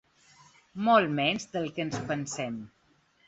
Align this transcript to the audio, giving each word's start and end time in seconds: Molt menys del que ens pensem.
Molt 0.87 1.11
menys 1.19 1.45
del 1.57 1.69
que 1.75 1.85
ens 1.87 1.99
pensem. 2.09 2.57